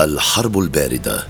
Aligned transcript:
الحرب 0.00 0.58
الباردة. 0.58 1.26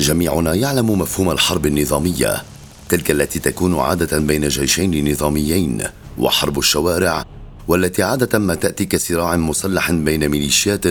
جميعنا 0.00 0.54
يعلم 0.54 0.98
مفهوم 0.98 1.30
الحرب 1.30 1.66
النظامية 1.66 2.42
تلك 2.88 3.10
التي 3.10 3.38
تكون 3.38 3.78
عادة 3.78 4.18
بين 4.18 4.48
جيشين 4.48 5.10
نظاميين 5.10 5.82
وحرب 6.18 6.58
الشوارع 6.58 7.24
والتي 7.68 8.02
عادة 8.02 8.38
ما 8.38 8.54
تأتي 8.54 8.84
كصراع 8.84 9.36
مسلح 9.36 9.92
بين 9.92 10.28
ميليشيات 10.28 10.86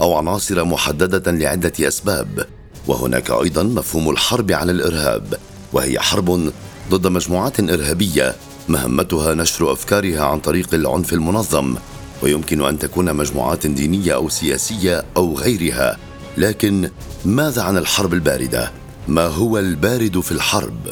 أو 0.00 0.14
عناصر 0.14 0.64
محددة 0.64 1.32
لعدة 1.32 1.88
أسباب. 1.88 2.46
وهناك 2.86 3.30
أيضا 3.30 3.62
مفهوم 3.62 4.10
الحرب 4.10 4.52
على 4.52 4.72
الإرهاب 4.72 5.38
وهي 5.72 6.00
حرب 6.00 6.52
ضد 6.90 7.06
مجموعات 7.06 7.60
إرهابية 7.60 8.36
مهمتها 8.68 9.34
نشر 9.34 9.72
أفكارها 9.72 10.24
عن 10.24 10.40
طريق 10.40 10.74
العنف 10.74 11.12
المنظم 11.12 11.76
ويمكن 12.22 12.62
أن 12.64 12.78
تكون 12.78 13.14
مجموعات 13.14 13.66
دينية 13.66 14.14
أو 14.14 14.28
سياسية 14.28 15.04
أو 15.16 15.34
غيرها. 15.34 15.98
لكن 16.38 16.90
ماذا 17.24 17.62
عن 17.62 17.76
الحرب 17.76 18.14
الباردة؟ 18.14 18.72
ما 19.08 19.26
هو 19.26 19.58
البارد 19.58 20.20
في 20.20 20.32
الحرب؟ 20.32 20.88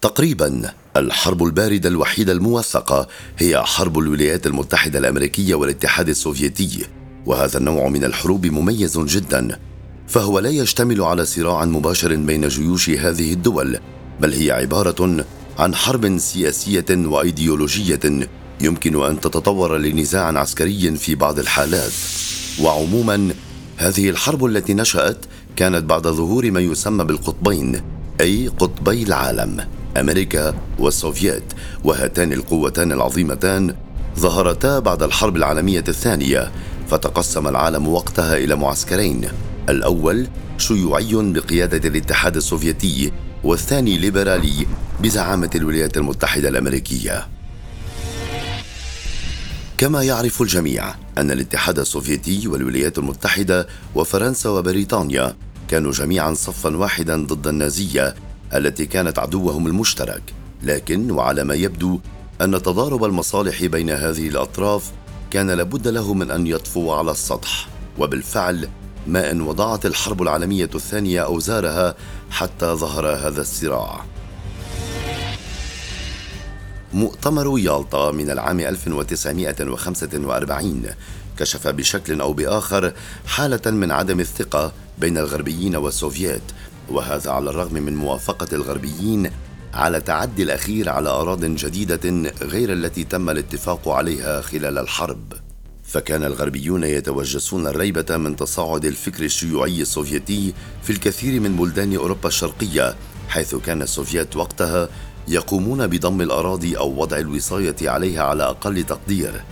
تقريبا 0.00 0.72
الحرب 0.96 1.44
الباردة 1.44 1.88
الوحيدة 1.88 2.32
الموثقة 2.32 3.08
هي 3.38 3.62
حرب 3.62 3.98
الولايات 3.98 4.46
المتحدة 4.46 4.98
الأمريكية 4.98 5.54
والاتحاد 5.54 6.08
السوفيتي 6.08 6.86
وهذا 7.26 7.58
النوع 7.58 7.88
من 7.88 8.04
الحروب 8.04 8.46
مميز 8.46 8.98
جدا. 8.98 9.58
فهو 10.08 10.38
لا 10.38 10.50
يشتمل 10.50 11.02
على 11.02 11.24
صراع 11.24 11.64
مباشر 11.64 12.16
بين 12.16 12.48
جيوش 12.48 12.90
هذه 12.90 13.32
الدول 13.32 13.78
بل 14.20 14.32
هي 14.32 14.50
عبارة 14.50 15.24
عن 15.58 15.74
حرب 15.74 16.18
سياسية 16.18 16.86
وإيديولوجية. 16.90 18.28
يمكن 18.60 19.04
أن 19.04 19.20
تتطور 19.20 19.76
لنزاع 19.76 20.38
عسكري 20.38 20.96
في 20.96 21.14
بعض 21.14 21.38
الحالات. 21.38 21.92
وعموما 22.60 23.34
هذه 23.76 24.10
الحرب 24.10 24.44
التي 24.44 24.74
نشأت 24.74 25.26
كانت 25.56 25.84
بعد 25.84 26.08
ظهور 26.08 26.50
ما 26.50 26.60
يسمى 26.60 27.04
بالقطبين 27.04 27.82
أي 28.20 28.48
قطبي 28.48 29.02
العالم. 29.02 29.66
أمريكا 29.96 30.54
والسوفييت 30.78 31.44
وهاتان 31.84 32.32
القوتان 32.32 32.92
العظيمتان 32.92 33.74
ظهرتا 34.18 34.78
بعد 34.78 35.02
الحرب 35.02 35.36
العالمية 35.36 35.84
الثانية 35.88 36.52
فتقسم 36.88 37.48
العالم 37.48 37.88
وقتها 37.88 38.36
إلى 38.36 38.56
معسكرين. 38.56 39.28
الأول 39.68 40.28
شيوعي 40.58 41.14
بقيادة 41.14 41.88
الاتحاد 41.88 42.36
السوفيتي 42.36 43.12
والثاني 43.44 43.98
ليبرالي 43.98 44.66
بزعامة 45.02 45.50
الولايات 45.54 45.96
المتحدة 45.96 46.48
الأمريكية. 46.48 47.39
كما 49.80 50.02
يعرف 50.02 50.42
الجميع 50.42 50.94
أن 51.18 51.30
الاتحاد 51.30 51.78
السوفيتي 51.78 52.48
والولايات 52.48 52.98
المتحدة 52.98 53.68
وفرنسا 53.94 54.50
وبريطانيا 54.50 55.36
كانوا 55.68 55.92
جميعا 55.92 56.34
صفا 56.34 56.76
واحدا 56.76 57.26
ضد 57.26 57.46
النازية 57.46 58.14
التي 58.54 58.86
كانت 58.86 59.18
عدوهم 59.18 59.66
المشترك. 59.66 60.22
لكن 60.62 61.10
وعلى 61.10 61.44
ما 61.44 61.54
يبدو 61.54 62.00
أن 62.40 62.62
تضارب 62.62 63.04
المصالح 63.04 63.64
بين 63.64 63.90
هذه 63.90 64.28
الأطراف 64.28 64.90
كان 65.30 65.50
لابد 65.50 65.88
له 65.88 66.14
من 66.14 66.30
أن 66.30 66.46
يطفو 66.46 66.92
على 66.92 67.10
السطح. 67.10 67.68
وبالفعل 67.98 68.68
ما 69.06 69.30
إن 69.30 69.40
وضعت 69.40 69.86
الحرب 69.86 70.22
العالمية 70.22 70.70
الثانية 70.74 71.20
أوزارها 71.20 71.94
حتى 72.30 72.66
ظهر 72.66 73.06
هذا 73.06 73.40
الصراع. 73.40 74.04
مؤتمر 76.92 77.58
يالطا 77.58 78.10
من 78.10 78.30
العام 78.30 78.60
1945 78.60 80.82
كشف 81.38 81.68
بشكل 81.68 82.20
أو 82.20 82.32
بآخر 82.32 82.92
حالة 83.26 83.70
من 83.70 83.90
عدم 83.90 84.20
الثقة 84.20 84.72
بين 84.98 85.18
الغربيين 85.18 85.76
والسوفييت. 85.76 86.42
وهذا 86.88 87.30
على 87.30 87.50
الرغم 87.50 87.74
من 87.74 87.96
موافقة 87.96 88.46
الغربيين 88.52 89.30
على 89.74 90.00
تعدي 90.00 90.42
الأخير 90.42 90.88
على 90.88 91.08
اراض 91.08 91.44
جديدة 91.44 92.32
غير 92.42 92.72
التي 92.72 93.04
تم 93.04 93.30
الاتفاق 93.30 93.88
عليها 93.88 94.40
خلال 94.40 94.78
الحرب. 94.78 95.32
فكان 95.84 96.24
الغربيون 96.24 96.84
يتوجسون 96.84 97.66
الريبة 97.66 98.16
من 98.16 98.36
تصاعد 98.36 98.84
الفكر 98.84 99.24
الشيوعي 99.24 99.82
السوفيتي 99.82 100.54
في 100.82 100.90
الكثير 100.90 101.40
من 101.40 101.56
بلدان 101.56 101.96
أوروبا 101.96 102.28
الشرقية 102.28 102.94
حيث 103.28 103.54
كان 103.54 103.82
السوفيت 103.82 104.36
وقتها 104.36 104.88
يقومون 105.30 105.86
بضم 105.86 106.20
الأراضي 106.20 106.78
أو 106.78 107.00
وضع 107.00 107.16
الوصاية 107.16 107.76
عليها 107.82 108.22
على 108.22 108.42
أقل 108.42 108.82
تقدير. 108.82 109.42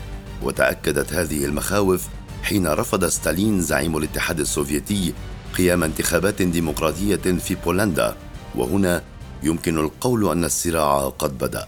وتأكدت 0.43 1.12
هذه 1.12 1.44
المخاوف 1.44 2.09
حين 2.43 2.66
رفض 2.66 3.05
ستالين 3.05 3.61
زعيم 3.61 3.97
الاتحاد 3.97 4.41
السوفيتي 4.41 5.15
قيام 5.59 5.83
انتخابات 5.83 6.43
ديمقراطية 6.43 7.17
في 7.17 7.55
بولندا. 7.55 8.17
وهنا 8.55 9.03
يمكن 9.43 9.78
القول 9.78 10.31
أن 10.31 10.44
الصراع 10.44 11.09
قد 11.09 11.38
بدأ. 11.38 11.67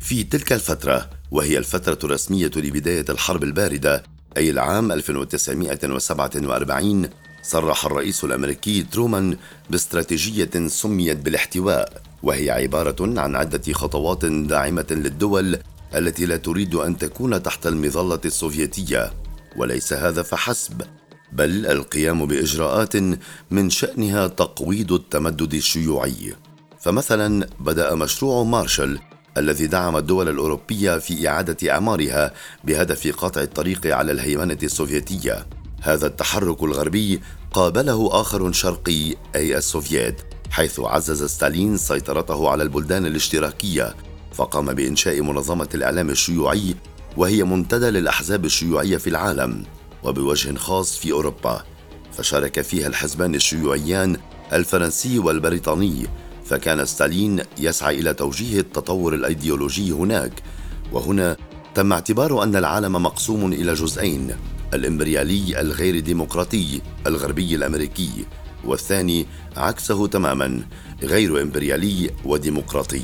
في 0.00 0.24
تلك 0.24 0.52
الفترة 0.52 1.10
وهي 1.30 1.58
الفترة 1.58 1.98
الرسمية 2.04 2.50
لبداية 2.56 3.04
الحرب 3.08 3.44
الباردة 3.44 4.02
أي 4.36 4.50
العام 4.50 4.92
1947 4.92 7.08
صرح 7.42 7.86
الرئيس 7.86 8.24
الأمريكي 8.24 8.82
ترومان 8.82 9.36
باستراتيجية 9.70 10.68
سميت 10.68 11.16
بالاحتواء 11.16 12.02
وهي 12.22 12.50
عبارة 12.50 13.20
عن 13.20 13.36
عدة 13.36 13.72
خطوات 13.72 14.24
داعمة 14.24 14.86
للدول 14.90 15.58
التي 15.94 16.26
لا 16.26 16.36
تريد 16.36 16.74
أن 16.74 16.98
تكون 16.98 17.42
تحت 17.42 17.66
المظلة 17.66 18.20
السوفيتية 18.24 19.12
وليس 19.56 19.92
هذا 19.92 20.22
فحسب 20.22 20.82
بل 21.32 21.66
القيام 21.66 22.26
بإجراءات 22.26 22.96
من 23.50 23.70
شأنها 23.70 24.26
تقويض 24.26 24.92
التمدد 24.92 25.54
الشيوعي. 25.54 26.34
فمثلا 26.80 27.46
بدأ 27.60 27.94
مشروع 27.94 28.42
مارشال 28.42 28.98
الذي 29.36 29.66
دعم 29.66 29.96
الدول 29.96 30.28
الأوروبية 30.28 30.98
في 30.98 31.28
إعادة 31.28 31.72
أعمارها 31.72 32.32
بهدف 32.64 33.16
قطع 33.16 33.40
الطريق 33.40 33.86
على 33.86 34.12
الهيمنة 34.12 34.58
السوفيتية. 34.62 35.46
هذا 35.82 36.06
التحرك 36.06 36.62
الغربي 36.62 37.20
قابله 37.52 38.08
آخر 38.20 38.52
شرقي 38.52 39.14
أي 39.34 39.56
السوفييت 39.56 40.16
حيث 40.50 40.80
عزز 40.80 41.24
ستالين 41.24 41.76
سيطرته 41.76 42.48
على 42.48 42.62
البلدان 42.62 43.06
الاشتراكية 43.06 43.94
فقام 44.32 44.72
بإنشاء 44.74 45.20
منظمة 45.22 45.68
الإعلام 45.74 46.10
الشيوعي 46.10 46.74
وهي 47.16 47.44
منتدى 47.44 47.90
للأحزاب 47.90 48.44
الشيوعية 48.44 48.96
في 48.96 49.06
العالم 49.06 49.64
وبوجه 50.04 50.56
خاص 50.56 50.96
في 50.96 51.12
أوروبا. 51.12 51.64
فشارك 52.12 52.60
فيها 52.60 52.86
الحزبان 52.86 53.34
الشيوعيان 53.34 54.16
الفرنسي 54.52 55.18
والبريطاني 55.18 56.06
فكان 56.44 56.84
ستالين 56.84 57.42
يسعى 57.58 58.00
إلى 58.00 58.14
توجيه 58.14 58.60
التطور 58.60 59.14
الأيديولوجي 59.14 59.92
هناك. 59.92 60.32
وهنا 60.92 61.36
تم 61.74 61.92
اعتبار 61.92 62.42
أن 62.42 62.56
العالم 62.56 62.92
مقسوم 62.92 63.52
إلى 63.52 63.74
جزئين. 63.74 64.36
الإمبريالي 64.74 65.60
الغير 65.60 66.00
ديمقراطي 66.00 66.80
الغربي 67.06 67.54
الأمريكي 67.54 68.26
والثاني 68.64 69.26
عكسه 69.56 70.06
تماما 70.06 70.62
غير 71.02 71.42
إمبريالي 71.42 72.10
وديمقراطي. 72.24 73.02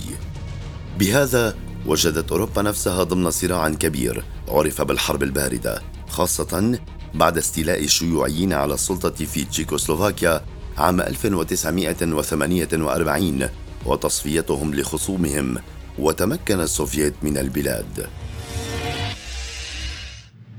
بهذا 0.99 1.55
وجدت 1.87 2.33
أوروبا 2.33 2.63
نفسها 2.63 3.03
ضمن 3.03 3.31
صراع 3.31 3.69
كبير 3.69 4.25
عرف 4.49 4.83
بالحرب 4.83 5.23
الباردة 5.23 5.83
خاصة 6.09 6.79
بعد 7.15 7.39
استيلاء 7.39 7.85
الشيوعيين 7.85 8.53
على 8.53 8.75
السلطة 8.75 9.25
في 9.25 9.45
تشيكوسلوفاكيا 9.45 10.45
عام 10.79 11.01
1948 11.01 13.49
وتصفيتهم 13.87 14.75
لخصومهم 14.75 15.59
وتمكن 15.99 16.61
السوفييت 16.61 17.15
من 17.23 17.39
البلاد. 17.39 18.09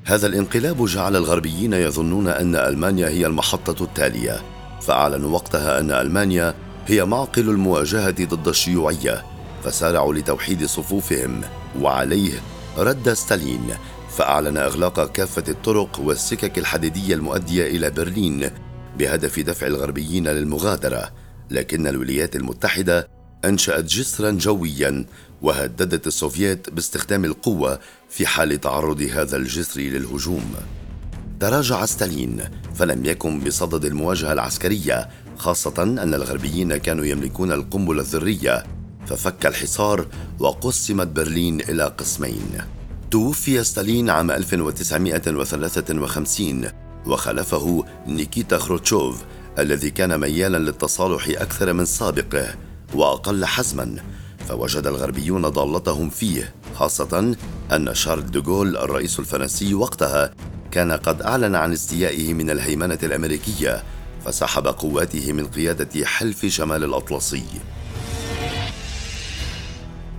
هذا 0.09 0.27
الانقلاب 0.27 0.85
جعل 0.85 1.15
الغربيين 1.15 1.73
يظنون 1.73 2.27
أن 2.27 2.55
ألمانيا 2.55 3.09
هي 3.09 3.25
المحطة 3.25 3.83
التالية 3.83 4.41
فأعلنوا 4.81 5.29
وقتها 5.29 5.79
أن 5.79 5.91
ألمانيا 5.91 6.53
هي 6.87 7.05
معقل 7.05 7.49
المواجهة 7.49 8.25
ضد 8.25 8.47
الشيوعية 8.47 9.25
فسارعوا 9.63 10.13
لتوحيد 10.13 10.65
صفوفهم 10.65 11.41
وعليه 11.81 12.31
رد 12.77 13.13
ستالين 13.13 13.67
فأعلن 14.09 14.57
أغلاق 14.57 15.11
كافة 15.11 15.43
الطرق 15.47 15.99
والسكك 15.99 16.57
الحديدية 16.57 17.15
المؤدية 17.15 17.67
إلى 17.67 17.89
برلين 17.89 18.49
بهدف 18.99 19.39
دفع 19.39 19.67
الغربيين 19.67 20.27
للمغادرة 20.27 21.11
لكن 21.49 21.87
الولايات 21.87 22.35
المتحدة 22.35 23.18
أنشأت 23.45 23.85
جسرا 23.85 24.31
جويا 24.31 25.05
وهددت 25.41 26.07
السوفييت 26.07 26.69
باستخدام 26.69 27.25
القوة 27.25 27.79
في 28.09 28.27
حال 28.27 28.61
تعرض 28.61 29.01
هذا 29.01 29.37
الجسر 29.37 29.81
للهجوم. 29.81 30.55
تراجع 31.39 31.85
ستالين 31.85 32.41
فلم 32.75 33.05
يكن 33.05 33.39
بصدد 33.39 33.85
المواجهة 33.85 34.33
العسكرية 34.33 35.09
خاصة 35.37 35.83
أن 35.83 36.13
الغربيين 36.13 36.77
كانوا 36.77 37.05
يملكون 37.05 37.51
القنبلة 37.51 38.01
الذرية 38.01 38.63
ففك 39.07 39.45
الحصار 39.45 40.07
وقسمت 40.39 41.07
برلين 41.07 41.61
إلى 41.61 41.83
قسمين. 41.83 42.61
توفي 43.11 43.63
ستالين 43.63 44.09
عام 44.09 44.31
1953 44.31 46.69
وخلفه 47.05 47.85
نيكيتا 48.07 48.57
خروتشوف 48.57 49.23
الذي 49.59 49.91
كان 49.91 50.19
ميالا 50.19 50.57
للتصالح 50.57 51.27
أكثر 51.27 51.73
من 51.73 51.85
سابقه. 51.85 52.68
وأقل 52.93 53.45
حزما 53.45 53.95
فوجد 54.47 54.87
الغربيون 54.87 55.41
ضالتهم 55.41 56.09
فيه 56.09 56.53
خاصة 56.75 57.35
أن 57.71 57.95
شارل 57.95 58.31
دوغول 58.31 58.77
الرئيس 58.77 59.19
الفرنسي 59.19 59.73
وقتها 59.73 60.33
كان 60.71 60.91
قد 60.91 61.21
أعلن 61.21 61.55
عن 61.55 61.73
استيائه 61.73 62.33
من 62.33 62.49
الهيمنة 62.49 62.99
الأمريكية 63.03 63.83
فسحب 64.25 64.67
قواته 64.67 65.33
من 65.33 65.47
قيادة 65.47 66.05
حلف 66.05 66.45
شمال 66.45 66.83
الأطلسي. 66.83 67.43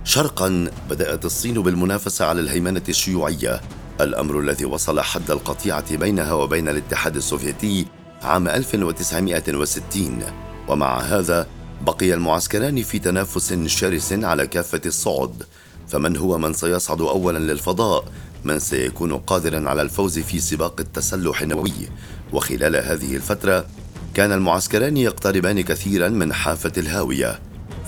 شرقا 0.03 0.71
بدأت 0.89 1.25
الصين 1.25 1.61
بالمنافسة 1.61 2.25
على 2.25 2.41
الهيمنة 2.41 2.83
الشيوعية. 2.89 3.61
الأمر 4.01 4.39
الذي 4.39 4.65
وصل 4.65 5.01
حد 5.01 5.31
القطيعة 5.31 5.95
بينها 5.97 6.33
وبين 6.33 6.69
الاتحاد 6.69 7.15
السوفيتي 7.15 7.85
عام 8.23 8.47
1960 8.47 10.23
ومع 10.67 10.99
هذا 10.99 11.47
بقي 11.81 12.13
المعسكران 12.13 12.83
في 12.83 12.99
تنافس 12.99 13.53
شرس 13.53 14.13
على 14.13 14.47
كافة 14.47 14.81
الصعد. 14.85 15.43
فمن 15.87 16.17
هو 16.17 16.37
من 16.37 16.53
سيصعد 16.53 17.01
أولا 17.01 17.39
للفضاء؟ 17.39 18.05
من 18.43 18.59
سيكون 18.59 19.17
قادرا 19.17 19.69
على 19.69 19.81
الفوز 19.81 20.19
في 20.19 20.39
سباق 20.39 20.79
التسلح 20.79 21.41
النووي. 21.41 21.89
وخلال 22.33 22.75
هذه 22.75 23.15
الفترة 23.15 23.65
كان 24.13 24.31
المعسكران 24.31 24.97
يقتربان 24.97 25.61
كثيرا 25.61 26.09
من 26.09 26.33
حافة 26.33 26.71
الهاوية. 26.77 27.39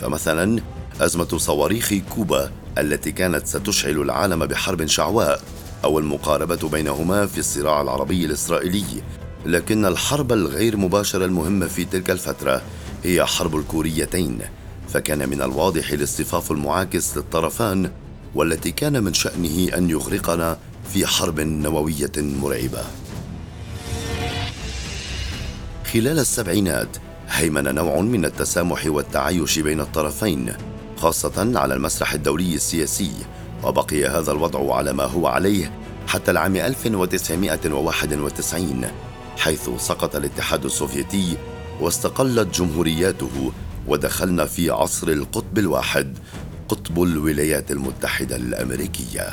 فمثلا 0.01 0.61
أزمة 1.01 1.37
صواريخ 1.37 1.93
كوبا 2.15 2.51
التي 2.77 3.11
كانت 3.11 3.47
ستشعل 3.47 4.01
العالم 4.01 4.45
بحرب 4.45 4.85
شعواء 4.85 5.41
أو 5.83 5.99
المقاربة 5.99 6.69
بينهما 6.69 7.25
في 7.25 7.37
الصراع 7.37 7.81
العربي 7.81 8.25
الإسرائيلي. 8.25 9.03
لكن 9.45 9.85
الحرب 9.85 10.31
الغير 10.31 10.77
مباشرة 10.77 11.25
المهمة 11.25 11.67
في 11.67 11.85
تلك 11.85 12.11
الفترة 12.11 12.61
هي 13.03 13.25
حرب 13.25 13.55
الكوريتين 13.55 14.39
فكان 14.89 15.29
من 15.29 15.41
الواضح 15.41 15.89
الاصطفاف 15.89 16.51
المعاكس 16.51 17.17
للطرفان 17.17 17.91
والتي 18.35 18.71
كان 18.71 19.03
من 19.03 19.13
شأنه 19.13 19.77
أن 19.77 19.89
يغرقنا 19.89 20.57
في 20.93 21.07
حرب 21.07 21.39
نووية 21.39 22.11
مرعبة. 22.17 22.83
خلال 25.93 26.19
السبعينات 26.19 26.97
هيمن 27.29 27.75
نوع 27.75 28.01
من 28.01 28.25
التسامح 28.25 28.85
والتعايش 28.85 29.59
بين 29.59 29.79
الطرفين 29.79 30.53
خاصة 30.97 31.59
على 31.59 31.73
المسرح 31.73 32.13
الدولي 32.13 32.55
السياسي 32.55 33.11
وبقي 33.63 34.05
هذا 34.05 34.31
الوضع 34.31 34.75
على 34.75 34.93
ما 34.93 35.03
هو 35.03 35.27
عليه 35.27 35.71
حتى 36.07 36.31
العام 36.31 36.55
1991 36.55 38.85
حيث 39.37 39.69
سقط 39.77 40.15
الاتحاد 40.15 40.65
السوفيتي 40.65 41.37
واستقلت 41.81 42.59
جمهورياته 42.59 43.51
ودخلنا 43.87 44.45
في 44.45 44.69
عصر 44.69 45.07
القطب 45.07 45.57
الواحد 45.57 46.17
قطب 46.69 47.03
الولايات 47.03 47.71
المتحدة 47.71 48.35
الأمريكية. 48.35 49.29